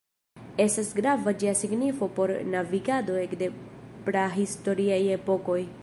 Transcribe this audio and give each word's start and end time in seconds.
Estas 0.63 0.87
grava 0.99 1.33
ĝia 1.43 1.53
signifo 1.59 2.07
por 2.15 2.33
navigado 2.55 3.21
ekde 3.27 3.51
prahistoriaj 4.09 5.01
epokoj. 5.19 5.61